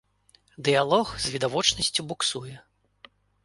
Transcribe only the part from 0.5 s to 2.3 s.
Дыялог з відавочнасцю